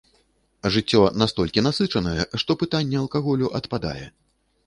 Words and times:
Жыццё 0.75 1.01
настолькі 1.23 1.63
насычанае, 1.67 2.23
што 2.43 2.51
пытанне 2.63 2.97
алкаголю 3.05 3.53
адпадае. 3.59 4.05